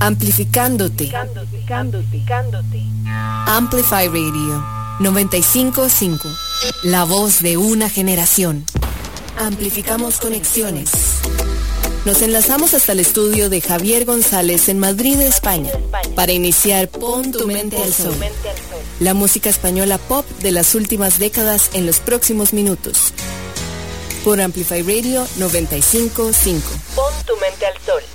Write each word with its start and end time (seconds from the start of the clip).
Amplificándote. 0.00 1.12
Amplify 3.46 4.08
Radio 4.08 4.64
955. 5.00 6.28
La 6.82 7.04
voz 7.04 7.40
de 7.40 7.56
una 7.56 7.88
generación. 7.88 8.64
Amplificamos 9.38 10.18
conexiones. 10.18 10.90
Nos 12.04 12.20
enlazamos 12.20 12.74
hasta 12.74 12.92
el 12.92 13.00
estudio 13.00 13.48
de 13.48 13.60
Javier 13.62 14.04
González 14.04 14.68
en 14.68 14.78
Madrid, 14.78 15.18
España, 15.20 15.72
para 16.14 16.32
iniciar 16.32 16.88
Pon 16.88 17.32
tu 17.32 17.46
mente 17.46 17.82
al 17.82 17.92
sol. 17.92 18.14
La 19.00 19.14
música 19.14 19.48
española 19.48 19.98
pop 19.98 20.26
de 20.40 20.52
las 20.52 20.74
últimas 20.74 21.18
décadas 21.18 21.70
en 21.72 21.86
los 21.86 22.00
próximos 22.00 22.52
minutos. 22.52 23.14
Por 24.22 24.40
Amplify 24.40 24.82
Radio 24.82 25.26
955. 25.36 26.62
Pon 26.94 27.12
tu 27.26 27.36
mente 27.38 27.66
al 27.66 27.80
sol. 27.84 28.13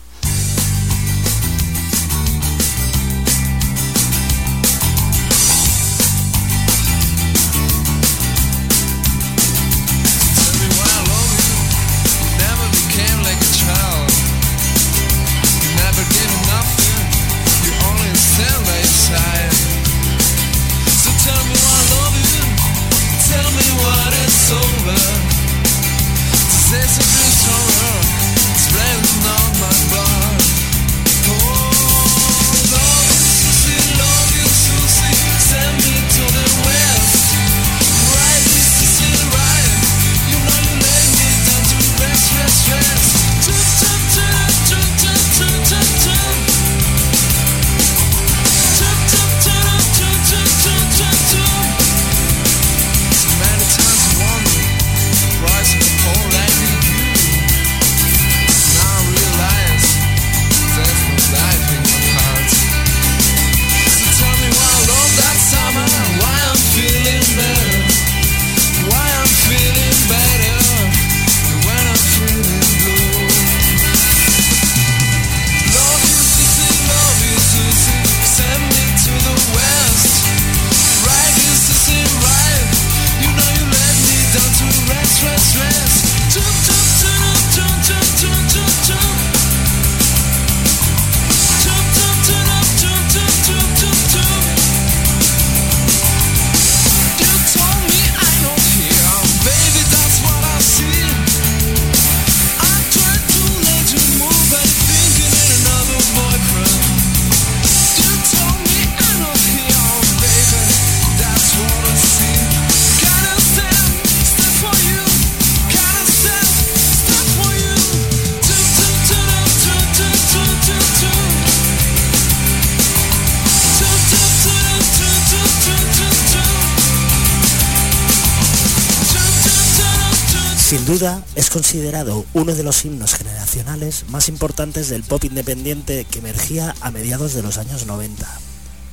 Considerado 131.59 132.25
uno 132.33 132.55
de 132.55 132.63
los 132.63 132.85
himnos 132.85 133.15
generacionales 133.15 134.05
más 134.07 134.29
importantes 134.29 134.87
del 134.87 135.03
pop 135.03 135.25
independiente 135.25 136.05
que 136.05 136.19
emergía 136.19 136.73
a 136.79 136.89
mediados 136.89 137.33
de 137.33 137.43
los 137.43 137.57
años 137.57 137.85
90. 137.85 138.25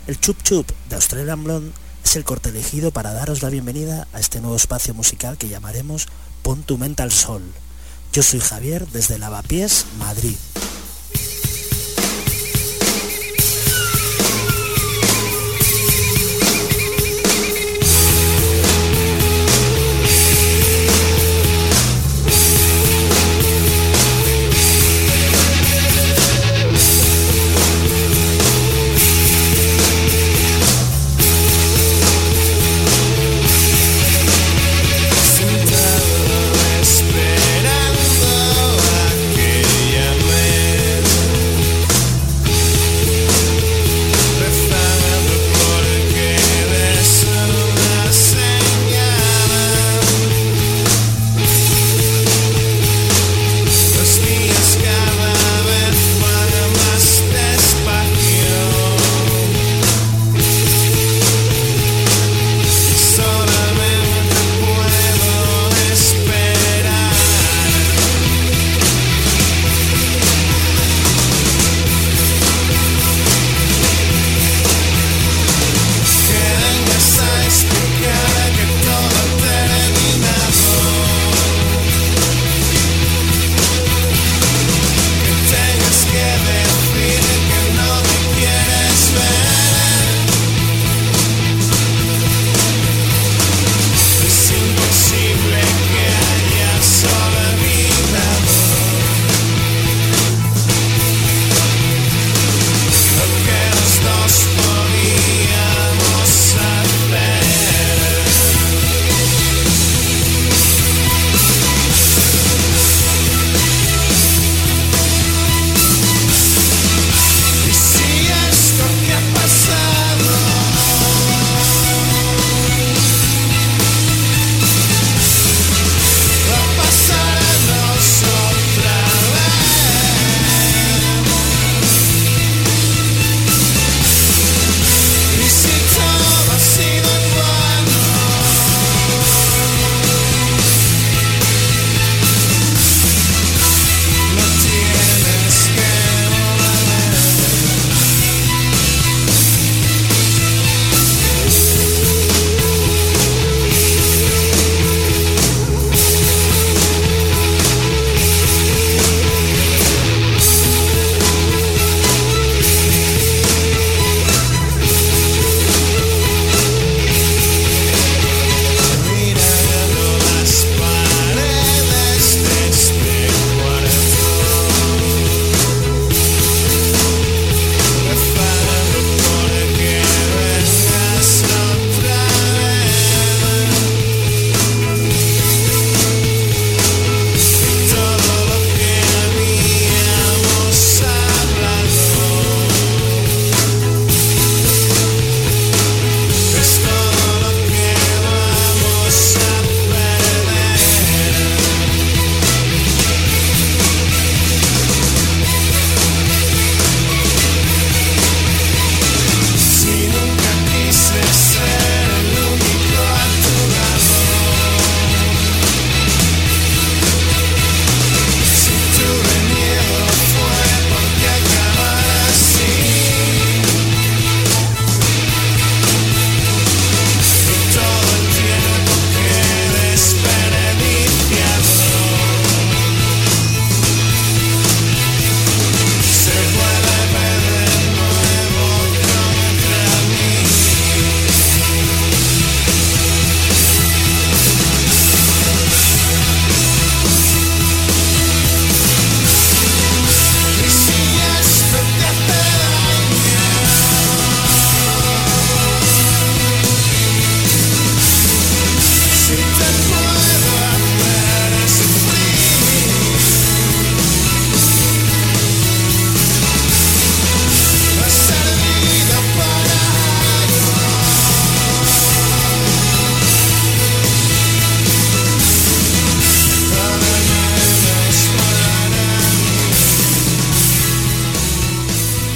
El 0.09 0.19
Chup 0.19 0.43
Chup 0.43 0.69
de 0.89 0.97
Australian 0.97 1.45
Blonde 1.45 1.71
es 2.05 2.17
el 2.17 2.25
corte 2.25 2.49
elegido 2.49 2.91
para 2.91 3.13
daros 3.13 3.41
la 3.41 3.51
bienvenida 3.51 4.09
a 4.13 4.19
este 4.19 4.41
nuevo 4.41 4.57
espacio 4.57 4.95
musical 4.95 5.39
que 5.39 5.47
llamaremos 5.49 6.09
Pon 6.43 6.65
tu 6.65 6.77
Mental 6.77 7.13
Sol. 7.13 7.45
Yo 8.13 8.25
soy 8.25 8.41
Javier 8.41 8.89
desde 8.89 9.21
Lavapiés, 9.21 9.87
Madrid. 10.01 10.35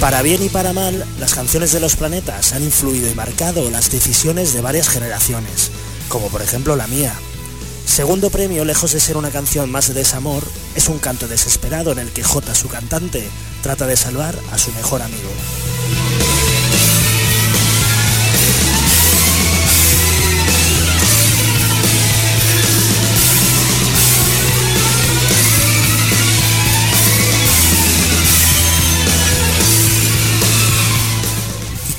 Para 0.01 0.23
bien 0.23 0.41
y 0.41 0.49
para 0.49 0.73
mal, 0.73 1.05
las 1.19 1.35
canciones 1.35 1.73
de 1.73 1.79
los 1.79 1.95
planetas 1.95 2.53
han 2.53 2.63
influido 2.63 3.07
y 3.07 3.13
marcado 3.13 3.69
las 3.69 3.91
decisiones 3.91 4.51
de 4.51 4.59
varias 4.59 4.89
generaciones, 4.89 5.69
como 6.09 6.27
por 6.29 6.41
ejemplo 6.41 6.75
la 6.75 6.87
mía. 6.87 7.13
Segundo 7.85 8.31
premio, 8.31 8.65
lejos 8.65 8.93
de 8.93 8.99
ser 8.99 9.15
una 9.15 9.29
canción 9.29 9.69
más 9.69 9.89
de 9.89 9.93
desamor, 9.93 10.43
es 10.73 10.89
un 10.89 10.97
canto 10.97 11.27
desesperado 11.27 11.91
en 11.91 11.99
el 11.99 12.09
que 12.09 12.23
J, 12.23 12.55
su 12.55 12.67
cantante, 12.67 13.29
trata 13.61 13.85
de 13.85 13.95
salvar 13.95 14.35
a 14.51 14.57
su 14.57 14.71
mejor 14.71 15.03
amigo. 15.03 15.29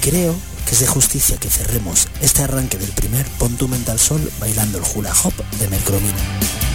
Creo 0.03 0.35
que 0.67 0.73
es 0.73 0.81
de 0.81 0.87
justicia 0.87 1.37
que 1.39 1.49
cerremos 1.49 2.09
este 2.21 2.43
arranque 2.43 2.77
del 2.77 2.91
primer 2.91 3.25
Pontu 3.39 3.69
Mental 3.69 3.99
Sol 3.99 4.21
bailando 4.41 4.79
el 4.79 4.85
hula 4.95 5.13
hop 5.23 5.33
de 5.59 5.69
Mercromina. 5.69 6.72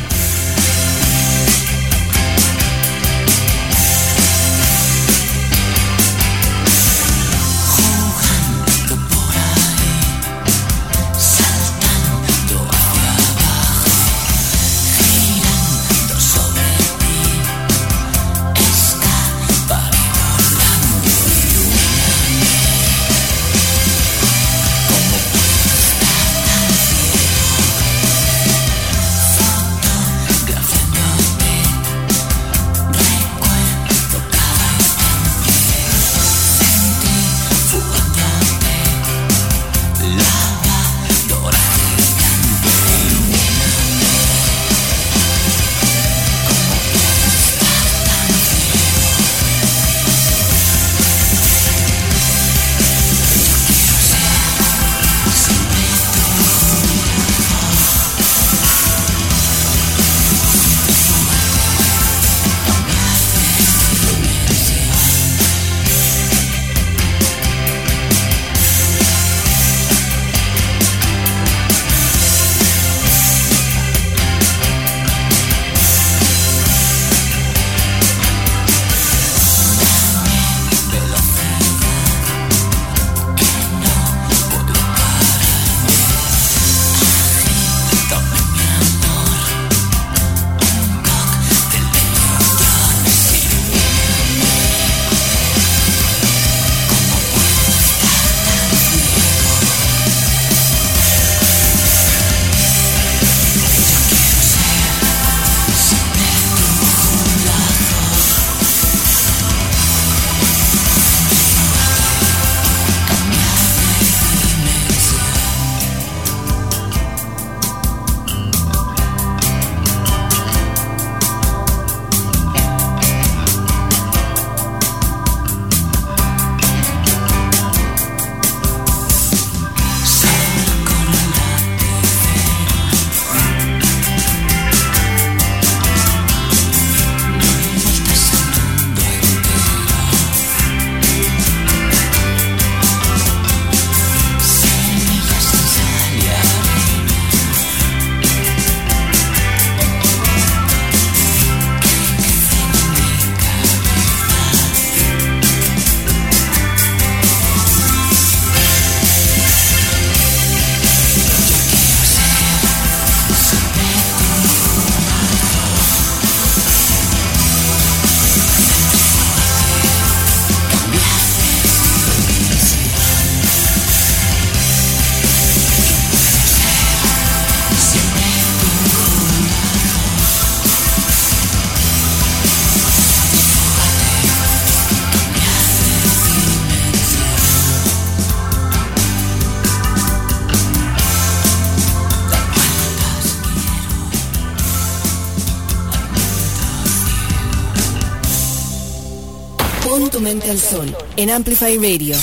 El 200.47 200.61
Sol 200.61 200.95
en 201.17 201.29
Amplify 201.29 201.75
Radio. 201.77 202.15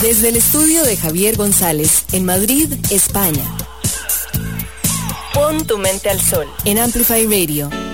Desde 0.00 0.30
el 0.30 0.36
estudio 0.36 0.82
de 0.82 0.96
Javier 0.96 1.36
González 1.36 2.04
en 2.12 2.24
Madrid, 2.24 2.72
España. 2.90 3.44
Pon 5.34 5.66
tu 5.66 5.76
mente 5.76 6.08
al 6.08 6.20
sol 6.20 6.46
en 6.64 6.78
Amplify 6.78 7.26
Radio. 7.26 7.85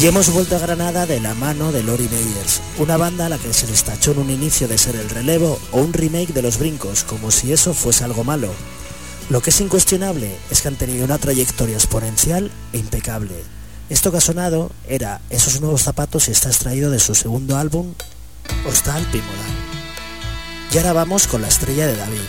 Y 0.00 0.06
hemos 0.06 0.32
vuelto 0.32 0.54
a 0.54 0.60
Granada 0.60 1.06
de 1.06 1.18
la 1.18 1.34
mano 1.34 1.72
de 1.72 1.82
Lori 1.82 2.08
Meyers, 2.08 2.60
una 2.78 2.96
banda 2.96 3.26
a 3.26 3.28
la 3.28 3.36
que 3.36 3.52
se 3.52 3.66
les 3.66 3.82
tachó 3.82 4.12
en 4.12 4.20
un 4.20 4.30
inicio 4.30 4.68
de 4.68 4.78
ser 4.78 4.94
el 4.94 5.10
relevo 5.10 5.58
o 5.72 5.80
un 5.80 5.92
remake 5.92 6.32
de 6.32 6.40
Los 6.40 6.56
Brincos, 6.56 7.02
como 7.02 7.32
si 7.32 7.52
eso 7.52 7.74
fuese 7.74 8.04
algo 8.04 8.22
malo. 8.22 8.48
Lo 9.28 9.42
que 9.42 9.50
es 9.50 9.60
incuestionable 9.60 10.36
es 10.52 10.62
que 10.62 10.68
han 10.68 10.76
tenido 10.76 11.04
una 11.04 11.18
trayectoria 11.18 11.74
exponencial 11.74 12.48
e 12.72 12.78
impecable. 12.78 13.34
Esto 13.90 14.12
que 14.12 14.18
ha 14.18 14.20
sonado 14.20 14.70
era 14.86 15.20
Esos 15.30 15.60
nuevos 15.60 15.82
zapatos 15.82 16.28
y 16.28 16.30
está 16.30 16.48
extraído 16.48 16.92
de 16.92 17.00
su 17.00 17.16
segundo 17.16 17.56
álbum, 17.56 17.92
Hostal 18.68 19.02
Pimola. 19.10 19.32
Y 20.72 20.78
ahora 20.78 20.92
vamos 20.92 21.26
con 21.26 21.42
la 21.42 21.48
estrella 21.48 21.88
de 21.88 21.96
David. 21.96 22.20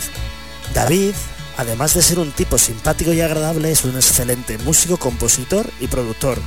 David, 0.74 1.14
además 1.56 1.94
de 1.94 2.02
ser 2.02 2.18
un 2.18 2.32
tipo 2.32 2.58
simpático 2.58 3.14
y 3.14 3.22
agradable, 3.22 3.72
es 3.72 3.86
un 3.86 3.96
excelente 3.96 4.58
músico, 4.58 4.98
compositor 4.98 5.70
y 5.80 5.86
productor. 5.86 6.40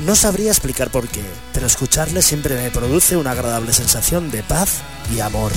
No 0.00 0.16
sabría 0.16 0.50
explicar 0.50 0.90
por 0.90 1.08
qué, 1.08 1.22
pero 1.52 1.66
escucharle 1.66 2.20
siempre 2.20 2.56
me 2.56 2.70
produce 2.70 3.16
una 3.16 3.30
agradable 3.30 3.72
sensación 3.72 4.30
de 4.30 4.42
paz 4.42 4.82
y 5.14 5.20
amor. 5.20 5.52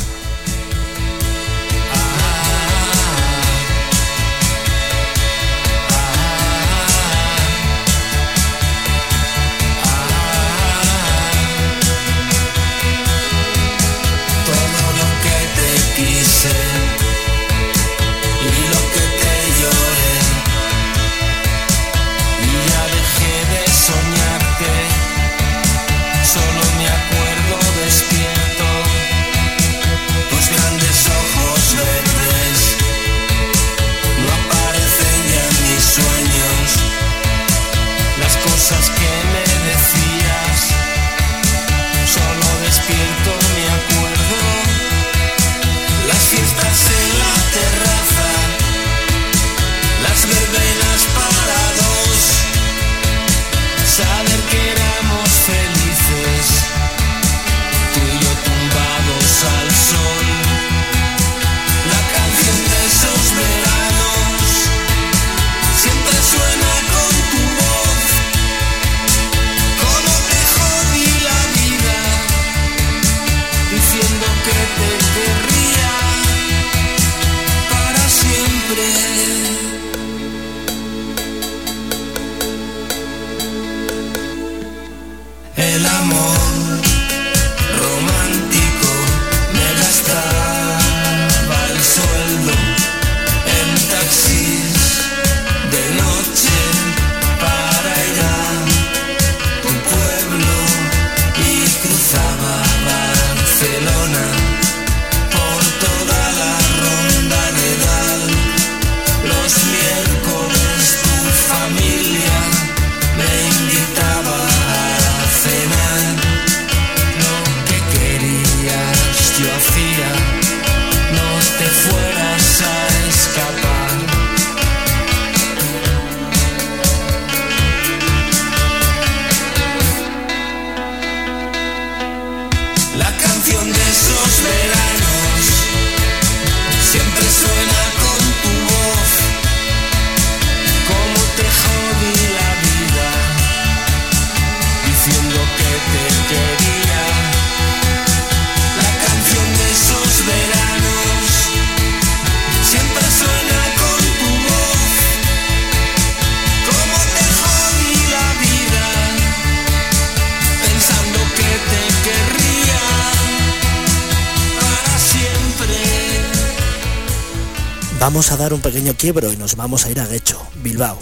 Vamos 168.18 168.32
a 168.32 168.38
dar 168.38 168.52
un 168.52 168.62
pequeño 168.62 168.96
quiebro 168.96 169.32
y 169.32 169.38
nos 169.38 169.56
vamos 169.56 169.86
a 169.86 169.92
ir 169.92 170.00
a 170.00 170.08
Guecho, 170.08 170.42
Bilbao. 170.64 170.98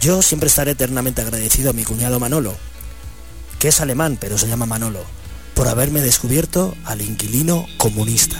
Yo 0.00 0.22
siempre 0.22 0.46
estaré 0.46 0.70
eternamente 0.70 1.20
agradecido 1.20 1.70
a 1.70 1.72
mi 1.72 1.82
cuñado 1.82 2.20
Manolo, 2.20 2.54
que 3.58 3.66
es 3.66 3.80
alemán 3.80 4.18
pero 4.20 4.38
se 4.38 4.46
llama 4.46 4.64
Manolo, 4.64 5.00
por 5.54 5.66
haberme 5.66 6.00
descubierto 6.00 6.76
al 6.84 7.02
inquilino 7.02 7.66
comunista. 7.76 8.38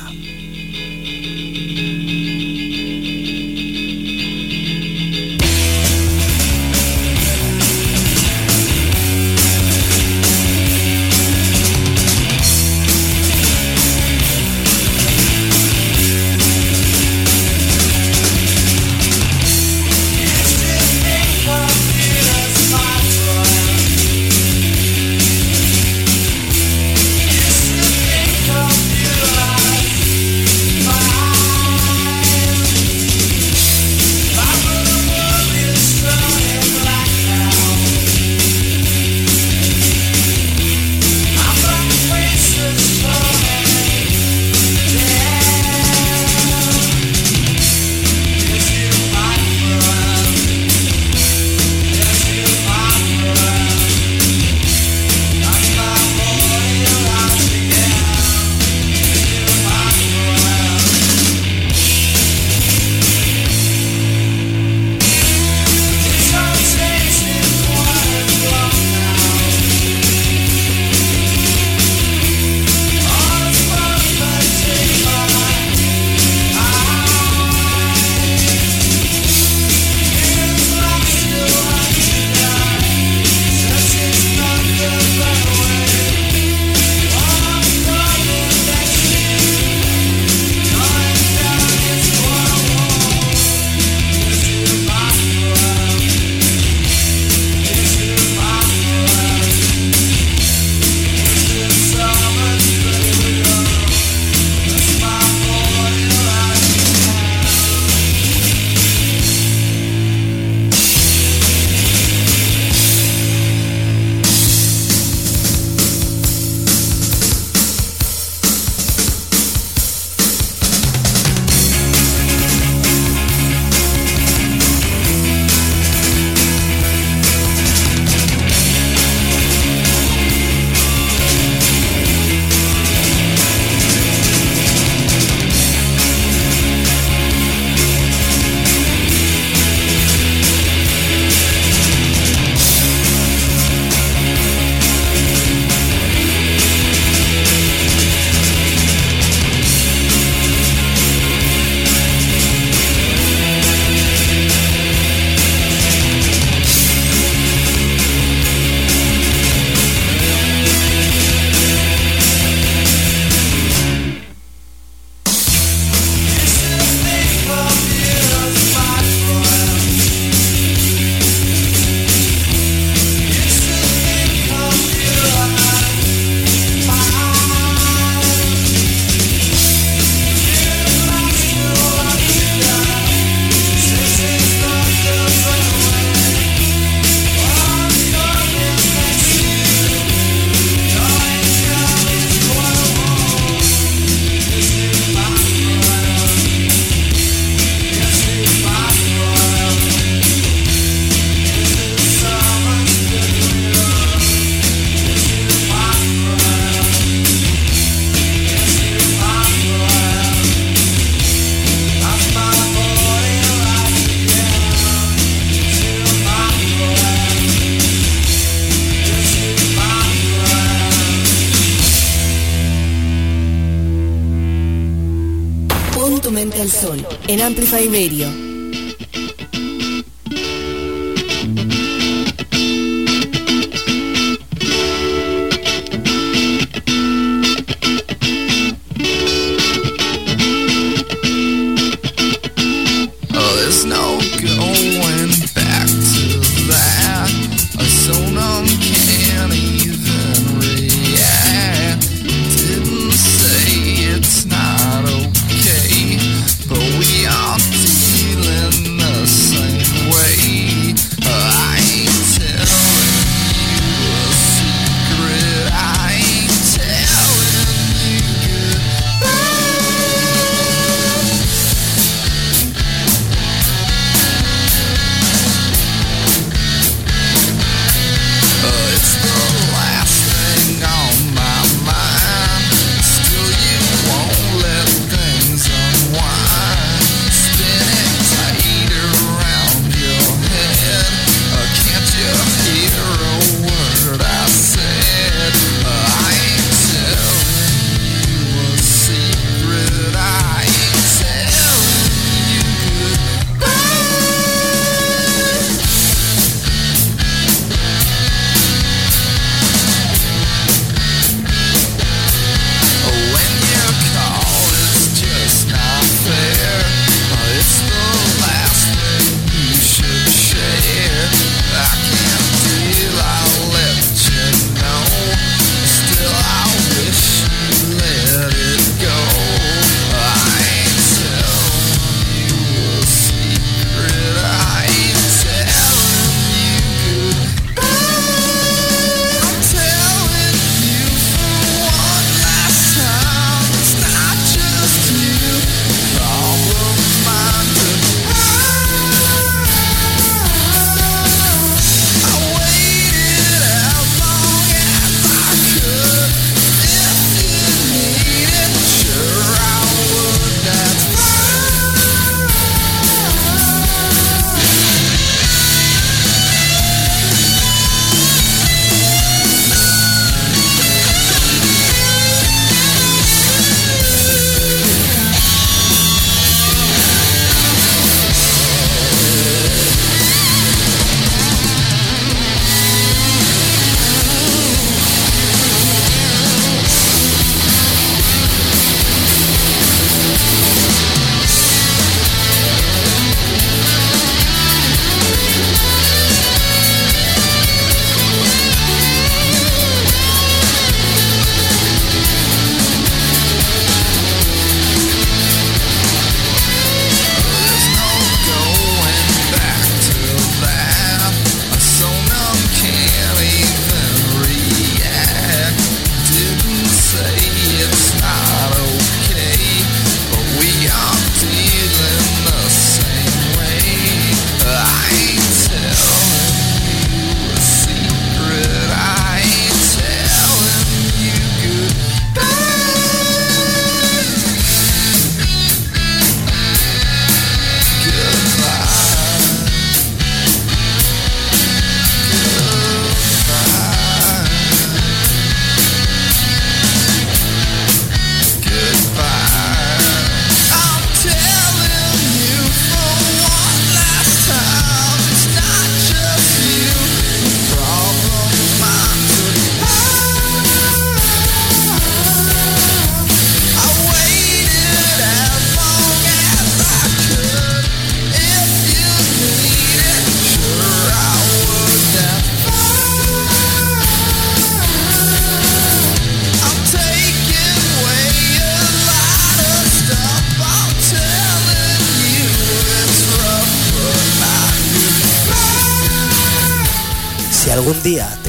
En 227.29 227.41
Amplify 227.41 227.87
Radio. 227.87 228.52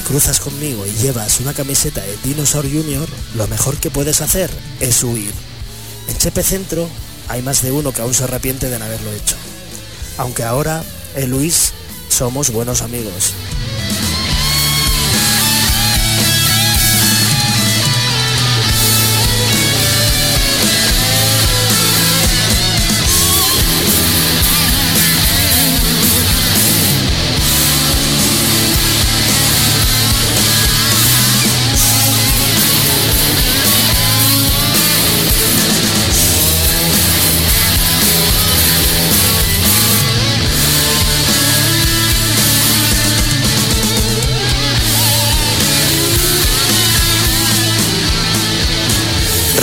Cruzas 0.04 0.40
conmigo 0.40 0.86
y 0.86 0.92
llevas 0.92 1.40
una 1.40 1.54
camiseta 1.54 2.02
de 2.02 2.18
Dinosaur 2.24 2.66
Junior, 2.70 3.08
lo 3.36 3.48
mejor 3.48 3.78
que 3.78 3.90
puedes 3.90 4.22
hacer 4.22 4.50
es 4.80 5.04
huir. 5.04 5.32
En 6.08 6.18
Chepe 6.18 6.44
Centro 6.44 6.88
hay 7.30 7.42
más 7.42 7.62
de 7.62 7.72
uno 7.72 7.92
que 7.92 8.02
aún 8.02 8.14
se 8.14 8.26
arrepiente 8.26 8.70
de 8.70 8.80
no 8.80 8.86
haberlo 8.86 9.12
hecho. 9.12 9.36
Aunque 10.18 10.44
ahora, 10.44 10.84
en 11.16 11.32
Luis, 11.32 11.74
somos 12.10 12.52
buenos 12.52 12.82
amigos. 12.82 13.34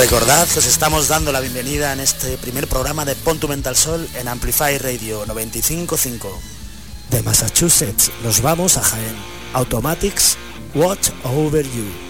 Recordad 0.01 0.49
que 0.49 0.61
os 0.61 0.65
estamos 0.65 1.09
dando 1.09 1.31
la 1.31 1.41
bienvenida 1.41 1.93
en 1.93 2.01
este 2.01 2.39
primer 2.39 2.67
programa 2.67 3.05
de 3.05 3.15
Pon 3.15 3.39
tu 3.39 3.49
Mental 3.49 3.77
Sol 3.77 4.09
en 4.15 4.29
Amplify 4.29 4.79
Radio 4.79 5.27
955. 5.27 6.41
De 7.11 7.23
Massachusetts 7.23 8.11
nos 8.25 8.41
vamos 8.41 8.79
a 8.79 8.83
Jaén. 8.83 9.15
Automatics, 9.53 10.39
Watch 10.75 11.11
Over 11.23 11.67
You. 11.67 12.10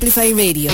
Amplify 0.00 0.32
Radio. 0.32 0.72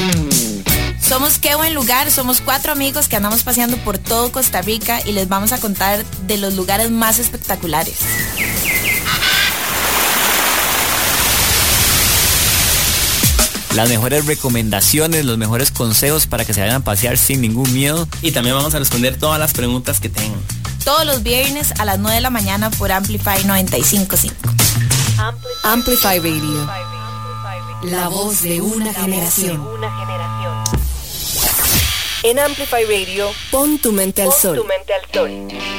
Somos 1.00 1.40
Qué 1.40 1.56
Buen 1.56 1.74
Lugar, 1.74 2.12
somos 2.12 2.40
cuatro 2.40 2.70
amigos 2.70 3.08
que 3.08 3.16
andamos 3.16 3.42
paseando 3.42 3.76
por 3.78 3.98
todo 3.98 4.30
Costa 4.30 4.62
Rica 4.62 5.00
y 5.04 5.10
les 5.10 5.28
vamos 5.28 5.50
a 5.50 5.58
contar 5.58 6.04
de 6.28 6.36
los 6.36 6.54
lugares 6.54 6.92
más 6.92 7.18
espectaculares. 7.18 7.96
las 13.74 13.88
mejores 13.88 14.26
recomendaciones, 14.26 15.24
los 15.24 15.36
mejores 15.36 15.72
consejos 15.72 16.28
para 16.28 16.44
que 16.44 16.54
se 16.54 16.60
vayan 16.60 16.76
a 16.76 16.84
pasear 16.84 17.18
sin 17.18 17.40
ningún 17.40 17.70
miedo. 17.74 18.08
Y 18.22 18.30
también 18.30 18.54
vamos 18.54 18.76
a 18.76 18.78
responder 18.78 19.18
todas 19.18 19.40
las 19.40 19.52
preguntas 19.52 19.98
que 19.98 20.08
tengan. 20.08 20.40
Todos 20.84 21.04
los 21.04 21.24
viernes 21.24 21.74
a 21.80 21.84
las 21.84 21.98
9 21.98 22.14
de 22.14 22.20
la 22.20 22.30
mañana 22.30 22.70
por 22.70 22.92
Amplify 22.92 23.44
955. 23.44 24.36
Amplify 25.64 26.20
Radio. 26.20 26.85
La 27.86 28.08
voz 28.08 28.42
de 28.42 28.60
una 28.60 28.92
generación. 28.92 29.64
En 32.24 32.38
Amplify 32.40 32.84
Radio, 32.84 33.30
pon 33.52 33.78
tu 33.78 33.92
mente 33.92 34.22
al 34.22 34.32
sol. 34.32 34.56
Tu 34.56 34.64
mente 34.64 34.92
al 34.92 35.02
sol. 35.12 35.75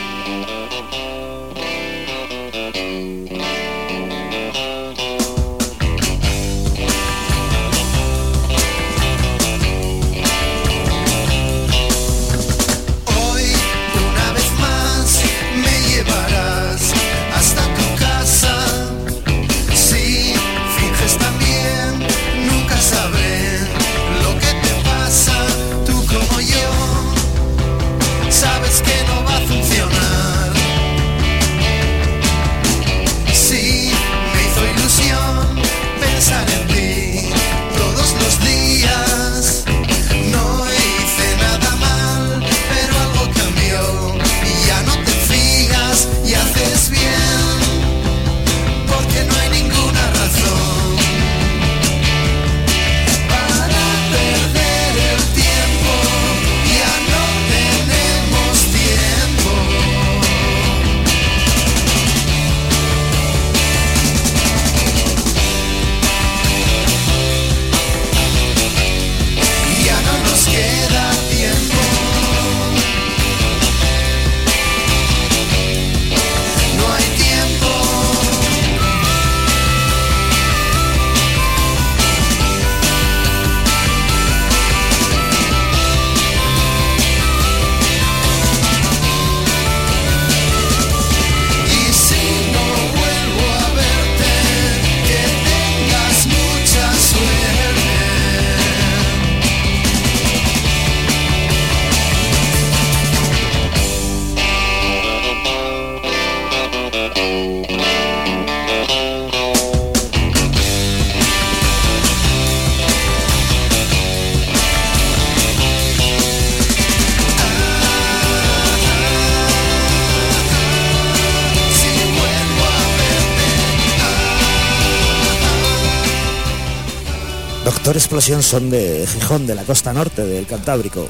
Explosión 127.95 128.43
son 128.43 128.69
de 128.69 129.07
Gijón, 129.07 129.47
de 129.47 129.55
la 129.55 129.63
costa 129.63 129.93
norte 129.93 130.25
del 130.25 130.45
Cantábrico. 130.45 131.07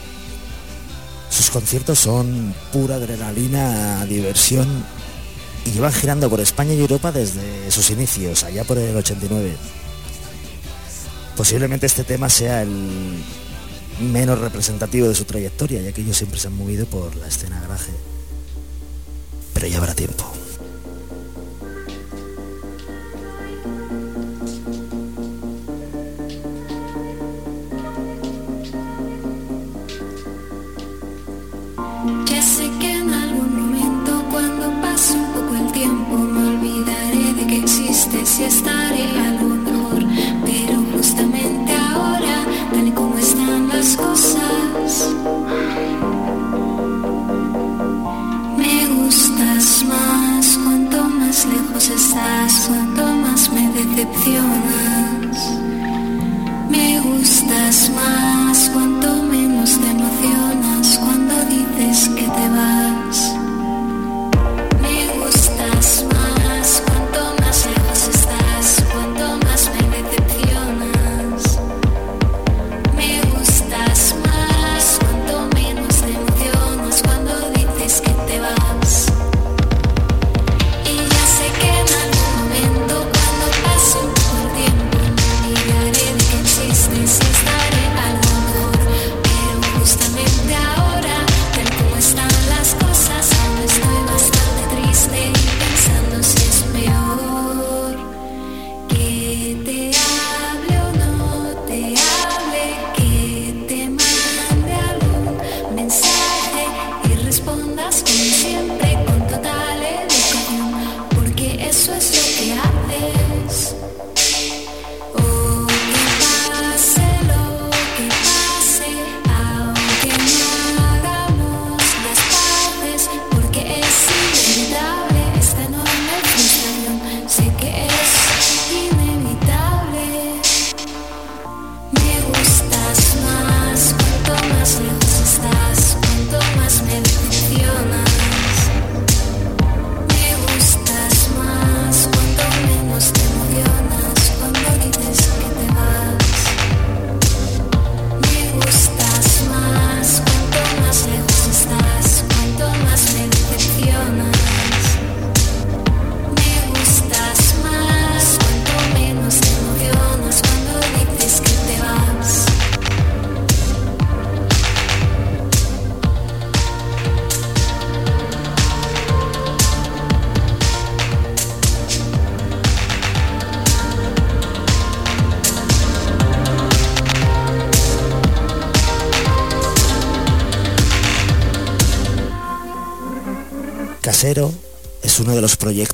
Sus 1.29 1.49
conciertos 1.49 1.97
son 1.97 2.53
pura 2.71 2.95
adrenalina, 2.95 4.05
diversión 4.05 4.67
y 5.65 5.71
llevan 5.71 5.91
girando 5.91 6.29
por 6.29 6.39
España 6.39 6.73
y 6.73 6.79
Europa 6.79 7.11
desde 7.11 7.71
sus 7.71 7.89
inicios, 7.89 8.43
allá 8.43 8.63
por 8.63 8.77
el 8.77 8.95
89. 8.95 9.55
Posiblemente 11.35 11.87
este 11.87 12.03
tema 12.03 12.29
sea 12.29 12.61
el 12.61 13.23
menos 13.99 14.39
representativo 14.39 15.07
de 15.07 15.15
su 15.15 15.25
trayectoria, 15.25 15.81
ya 15.81 15.91
que 15.91 16.01
ellos 16.01 16.17
siempre 16.17 16.39
se 16.39 16.47
han 16.47 16.55
movido 16.55 16.85
por 16.85 17.15
la 17.15 17.27
escena 17.27 17.59
garaje. 17.59 17.91
Pero 19.53 19.67
ya 19.67 19.79
habrá 19.79 19.95
tiempo. 19.95 20.36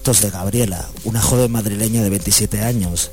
de 0.03 0.29
Gabriela, 0.29 0.89
una 1.05 1.21
joven 1.21 1.49
madrileña 1.49 2.03
de 2.03 2.09
27 2.09 2.61
años. 2.61 3.11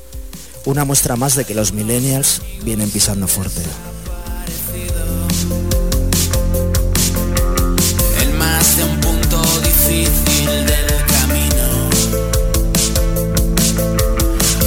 Una 0.65 0.83
muestra 0.83 1.15
más 1.15 1.35
de 1.35 1.45
que 1.45 1.55
los 1.55 1.71
millennials 1.71 2.41
vienen 2.65 2.91
pisando 2.91 3.29
fuerte. 3.29 3.61
El 8.21 8.33
más 8.33 8.75
de 8.75 8.83
un 8.83 8.99
punto 8.99 9.41
difícil 9.61 10.45
del 10.45 11.05
camino. 11.07 11.89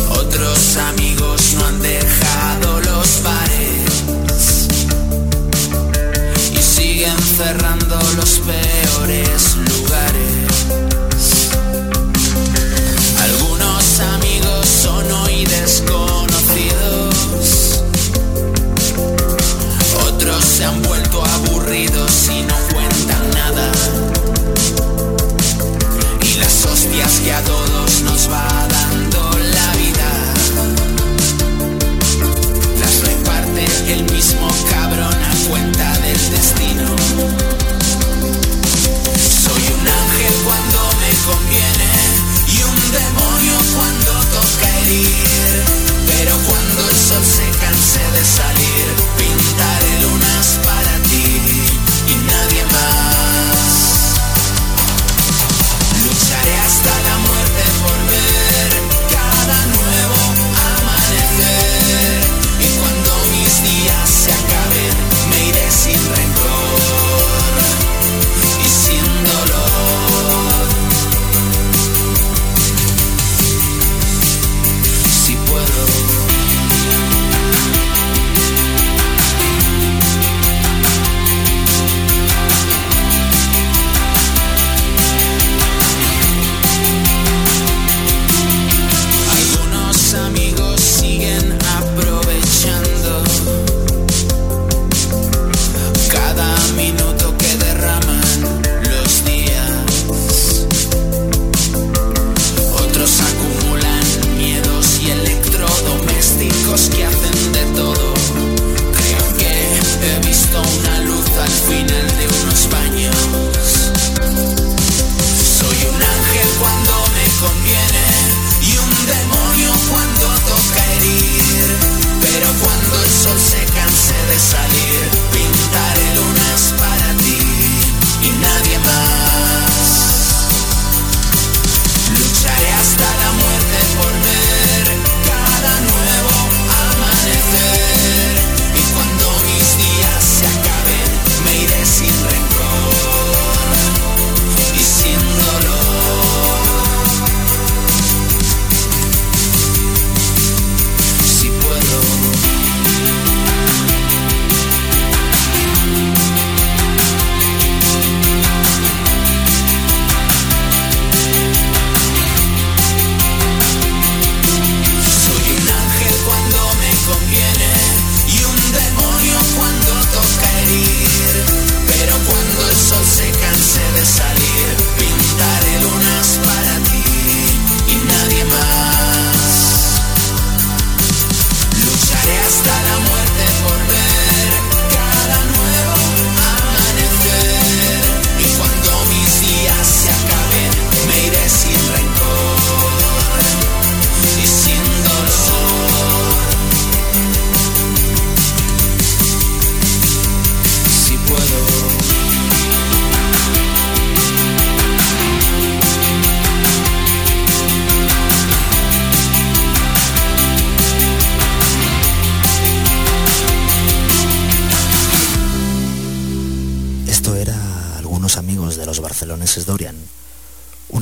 Otros 0.08 0.76
amigos 0.78 1.52
no 1.58 1.66
han 1.66 1.82
dejado 1.82 2.80
los 2.80 3.22
bares 3.22 4.64
y 6.52 6.62
siguen 6.62 7.18
cerrando 7.36 8.00
los 8.16 8.40
peores. 8.40 9.53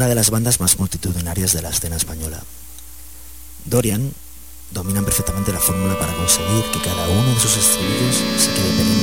una 0.02 0.08
de 0.08 0.16
las 0.16 0.30
bandas 0.30 0.58
más 0.58 0.80
multitudinarias 0.80 1.52
de 1.52 1.62
la 1.62 1.68
escena 1.68 1.94
española. 1.94 2.42
Dorian 3.66 4.12
dominan 4.72 5.04
perfectamente 5.04 5.52
la 5.52 5.60
fórmula 5.60 5.96
para 5.96 6.12
conseguir 6.14 6.64
que 6.72 6.80
cada 6.80 7.08
uno 7.08 7.28
de 7.32 7.38
sus 7.38 7.56
estribillos 7.56 8.16
se 8.36 8.50
quede 8.50 8.72
perenne 8.78 9.01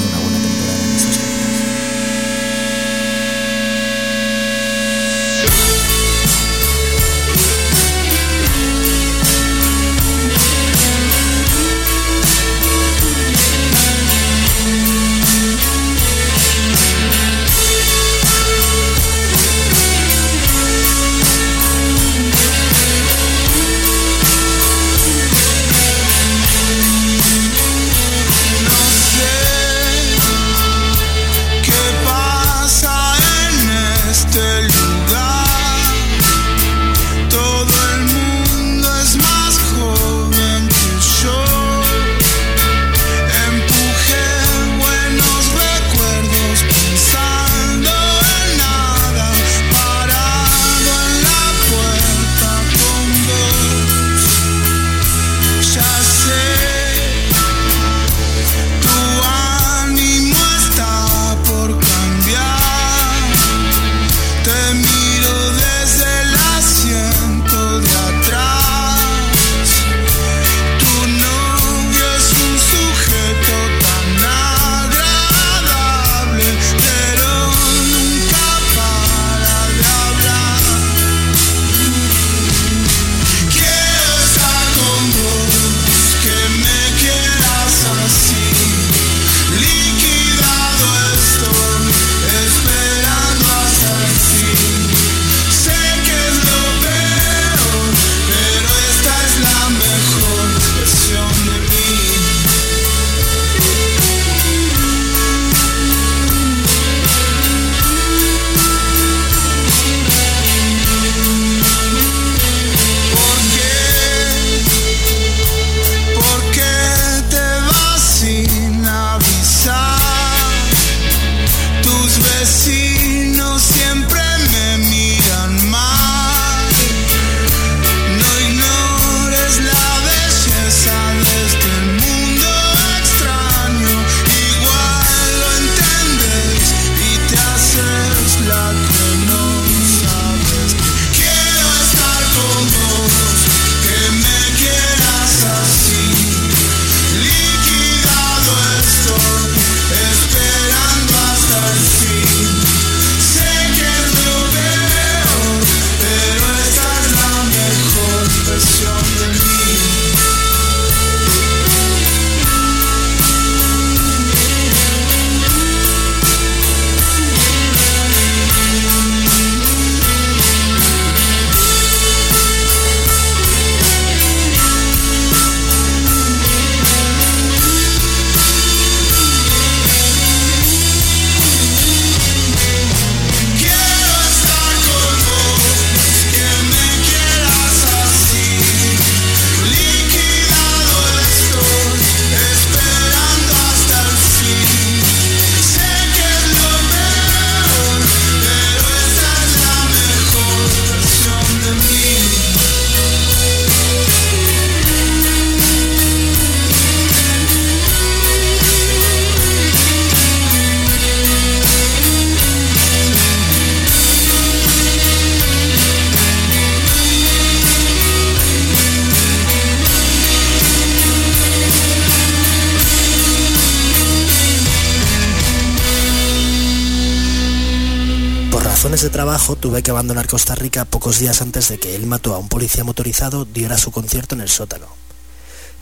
de 229.02 229.10
trabajo 229.10 229.56
tuve 229.56 229.82
que 229.82 229.92
abandonar 229.92 230.28
Costa 230.28 230.56
Rica 230.56 230.84
pocos 230.84 231.20
días 231.20 231.42
antes 231.42 231.70
de 231.70 231.80
que 231.80 231.96
él 231.96 232.06
mató 232.06 232.34
a 232.34 232.38
un 232.38 232.50
policía 232.50 232.84
motorizado 232.84 233.46
diera 233.46 233.78
su 233.78 233.92
concierto 233.92 234.36
en 234.36 234.42
el 234.42 234.50
sótano. 234.50 234.88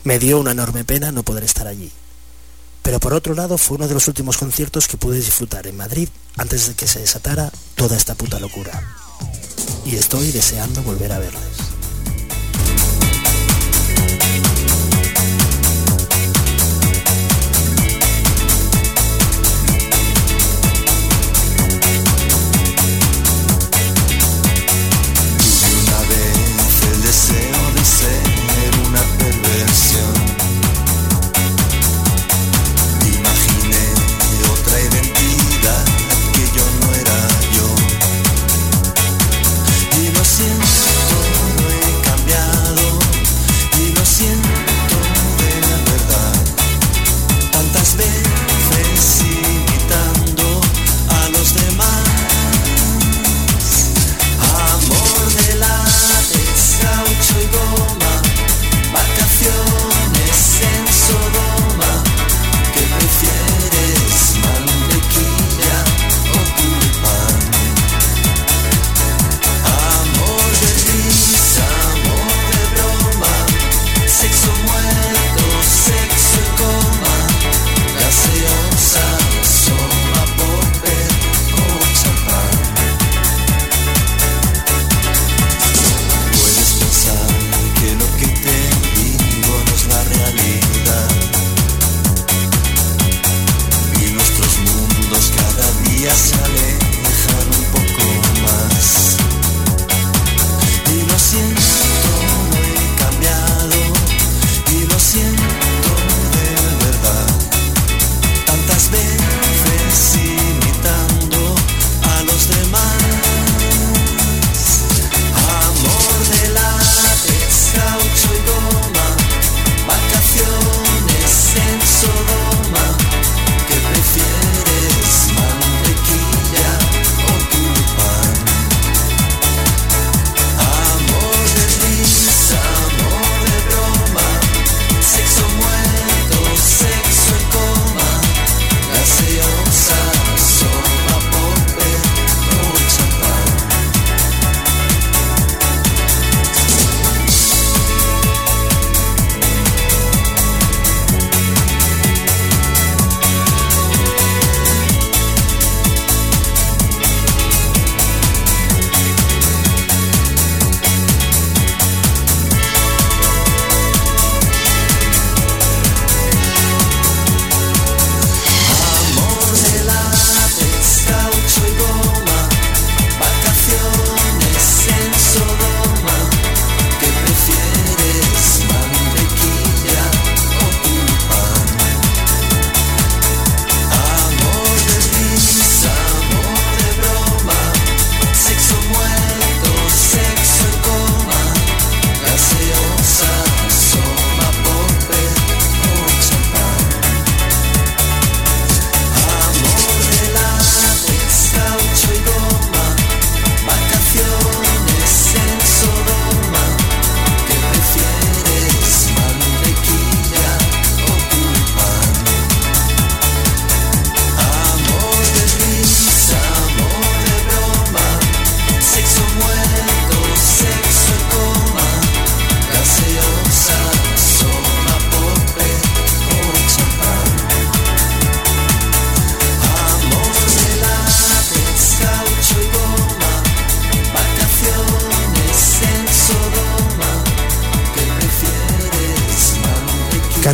Me 0.04 0.18
dio 0.18 0.38
una 0.38 0.52
enorme 0.52 0.84
pena 0.84 1.10
no 1.10 1.22
poder 1.22 1.42
estar 1.42 1.66
allí. 1.66 1.90
Pero 2.82 3.00
por 3.00 3.14
otro 3.14 3.34
lado 3.34 3.58
fue 3.58 3.76
uno 3.76 3.88
de 3.88 3.94
los 3.94 4.06
últimos 4.08 4.36
conciertos 4.36 4.86
que 4.86 4.96
pude 4.96 5.16
disfrutar 5.16 5.66
en 5.66 5.76
Madrid 5.76 6.08
antes 6.36 6.68
de 6.68 6.74
que 6.74 6.86
se 6.86 7.00
desatara 7.00 7.50
toda 7.74 7.96
esta 7.96 8.14
puta 8.14 8.38
locura. 8.38 8.72
Y 9.84 9.96
estoy 9.96 10.30
deseando 10.30 10.82
volver 10.82 11.10
a 11.12 11.18
verles. 11.18 11.67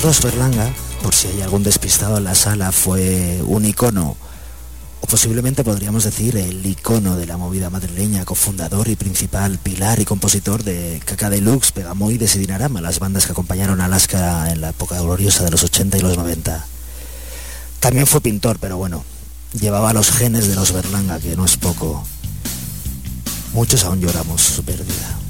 Carlos 0.05 0.23
Berlanga, 0.23 0.71
por 1.03 1.15
si 1.15 1.29
hay 1.29 1.41
algún 1.41 1.63
despistado 1.63 2.19
en 2.19 2.25
la 2.25 2.35
sala, 2.35 2.73
fue 2.73 3.41
un 3.47 3.65
icono, 3.65 4.19
o 5.01 5.07
posiblemente 5.07 5.65
podríamos 5.65 6.05
decir 6.05 6.37
el 6.37 6.67
icono 6.67 7.17
de 7.17 7.25
la 7.25 7.39
movida 7.39 7.71
madrileña, 7.71 8.27
cofundador 8.27 8.89
y 8.89 8.97
principal 8.97 9.57
pilar 9.57 10.01
y 10.01 10.05
compositor 10.05 10.63
de 10.63 11.01
Caca 11.07 11.31
Deluxe, 11.31 11.73
Pegamoy 11.73 12.17
y 12.17 12.19
Desidinarama, 12.19 12.83
las 12.83 12.99
bandas 12.99 13.25
que 13.25 13.33
acompañaron 13.33 13.81
a 13.81 13.87
Alaska 13.87 14.53
en 14.53 14.61
la 14.61 14.69
época 14.69 15.01
gloriosa 15.01 15.43
de 15.43 15.53
los 15.53 15.63
80 15.63 15.97
y 15.97 16.01
los 16.03 16.19
90. 16.19 16.67
También 17.81 18.07
fue 18.07 18.21
pintor, 18.21 18.59
pero 18.61 18.77
bueno, 18.77 19.05
llevaba 19.59 19.95
los 19.95 20.11
genes 20.11 20.49
de 20.49 20.55
los 20.55 20.73
Berlanga, 20.73 21.19
que 21.19 21.35
no 21.35 21.47
es 21.47 21.57
poco. 21.57 22.05
Muchos 23.55 23.85
aún 23.85 24.03
lloramos 24.03 24.43
su 24.43 24.63
pérdida. 24.65 25.24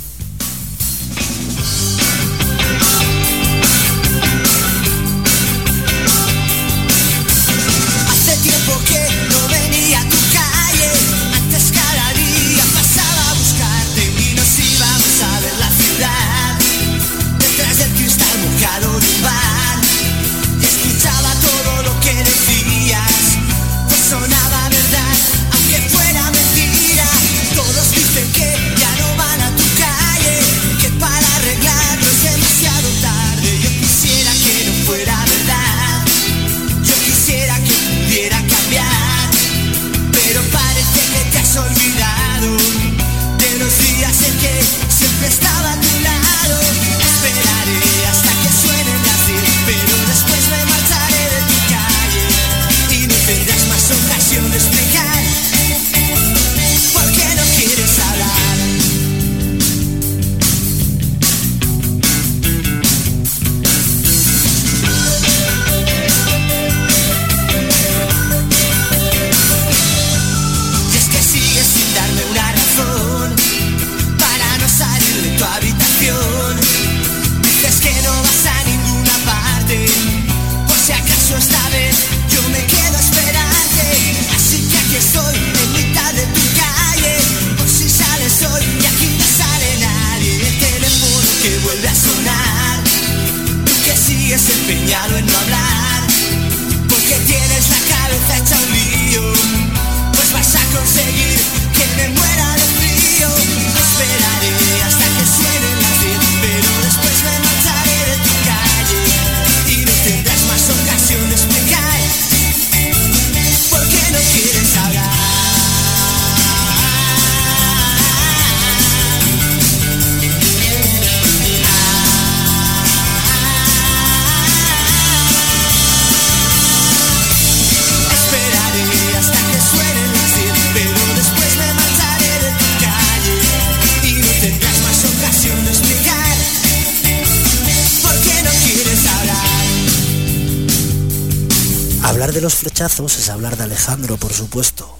Hablar 142.24 142.36
de 142.36 142.40
los 142.40 142.54
flechazos 142.54 143.18
es 143.18 143.28
hablar 143.28 143.58
de 143.58 143.64
Alejandro, 143.64 144.16
por 144.16 144.32
supuesto, 144.32 144.98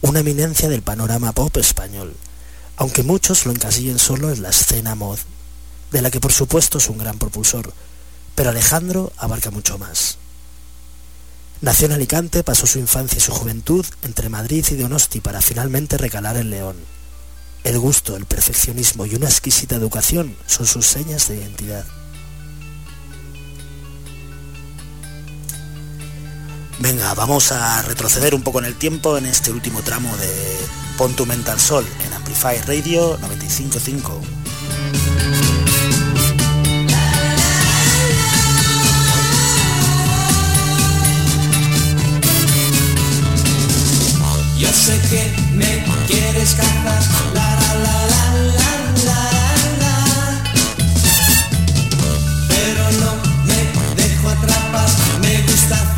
una 0.00 0.20
eminencia 0.20 0.68
del 0.68 0.82
panorama 0.82 1.32
pop 1.32 1.56
español, 1.56 2.14
aunque 2.76 3.02
muchos 3.02 3.46
lo 3.46 3.50
encasillen 3.50 3.98
solo 3.98 4.30
en 4.30 4.42
la 4.42 4.50
escena 4.50 4.94
mod, 4.94 5.18
de 5.90 6.02
la 6.02 6.12
que 6.12 6.20
por 6.20 6.32
supuesto 6.32 6.78
es 6.78 6.88
un 6.88 6.98
gran 6.98 7.18
propulsor, 7.18 7.74
pero 8.36 8.50
Alejandro 8.50 9.12
abarca 9.16 9.50
mucho 9.50 9.76
más. 9.76 10.18
Nació 11.62 11.86
en 11.86 11.94
Alicante, 11.94 12.44
pasó 12.44 12.68
su 12.68 12.78
infancia 12.78 13.18
y 13.18 13.22
su 13.22 13.32
juventud 13.32 13.84
entre 14.04 14.28
Madrid 14.28 14.64
y 14.70 14.76
Donosti 14.76 15.20
para 15.20 15.42
finalmente 15.42 15.98
recalar 15.98 16.36
en 16.36 16.50
León. 16.50 16.76
El 17.64 17.76
gusto, 17.80 18.14
el 18.14 18.26
perfeccionismo 18.26 19.04
y 19.04 19.16
una 19.16 19.26
exquisita 19.26 19.74
educación 19.74 20.36
son 20.46 20.66
sus 20.66 20.86
señas 20.86 21.26
de 21.26 21.38
identidad. 21.38 22.01
Venga, 26.78 27.14
vamos 27.14 27.52
a 27.52 27.82
retroceder 27.82 28.34
un 28.34 28.42
poco 28.42 28.58
en 28.58 28.64
el 28.64 28.74
tiempo 28.74 29.16
en 29.16 29.26
este 29.26 29.50
último 29.52 29.82
tramo 29.82 30.14
de 30.16 30.28
Pon 30.96 31.14
tu 31.14 31.26
mente 31.26 31.50
al 31.50 31.60
sol 31.60 31.86
en 32.06 32.12
Amplify 32.12 32.60
Radio 32.62 33.16
955. 33.20 34.20
Yo 44.58 44.68
sé 44.72 45.00
que 45.10 45.32
me 45.54 45.84
quieres 46.06 46.54
cantar, 46.54 47.02
la 47.34 47.54
la 47.60 47.74
la 47.74 48.06
la 48.06 48.24
la 48.24 48.70
la 49.06 49.20
la, 49.80 49.94
pero 52.48 52.84
no 53.00 53.10
me 53.44 53.60
dejo 54.02 54.28
atrapar, 54.28 54.88
me 55.20 55.42
gusta 55.42 55.94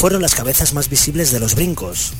fueron 0.00 0.22
las 0.22 0.34
cabezas 0.34 0.72
más 0.72 0.88
visibles 0.88 1.30
de 1.30 1.40
los 1.40 1.54
brincos. 1.54 2.14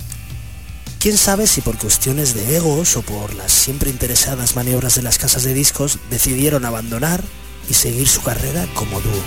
Quién 0.99 1.17
sabe 1.17 1.47
si 1.47 1.63
por 1.63 1.79
cuestiones 1.79 2.35
de 2.35 2.57
egos 2.57 2.95
o 2.99 3.01
por 3.01 3.33
las 3.33 3.53
siempre 3.53 3.89
interesadas 3.89 4.55
maniobras 4.55 4.97
de 4.97 5.03
las 5.03 5.17
casas 5.17 5.45
de 5.45 5.55
discos 5.55 5.99
decidieron 6.11 6.67
abandonar 6.67 7.23
y 7.71 7.73
seguir 7.73 8.07
su 8.07 8.21
carrera 8.21 8.67
como 8.75 9.01
dúo. 9.01 9.23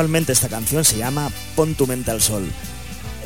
Casualmente 0.00 0.32
esta 0.32 0.48
canción 0.48 0.82
se 0.82 0.96
llama 0.96 1.30
Pon 1.54 1.74
tu 1.74 1.86
mente 1.86 2.10
al 2.10 2.22
sol. 2.22 2.50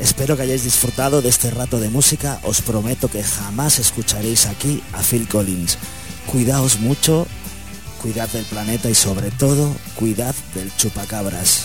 Espero 0.01 0.35
que 0.35 0.43
hayáis 0.43 0.65
disfrutado 0.65 1.21
de 1.21 1.29
este 1.29 1.49
rato 1.49 1.79
de 1.79 1.87
música, 1.87 2.37
os 2.43 2.61
prometo 2.61 3.07
que 3.07 3.23
jamás 3.23 3.79
escucharéis 3.79 4.45
aquí 4.45 4.83
a 4.91 5.01
Phil 5.01 5.25
Collins. 5.25 5.77
Cuidaos 6.29 6.81
mucho, 6.81 7.27
cuidad 8.01 8.27
del 8.27 8.43
planeta 8.43 8.89
y 8.89 8.93
sobre 8.93 9.31
todo, 9.31 9.73
cuidad 9.95 10.35
del 10.53 10.69
chupacabras. 10.75 11.63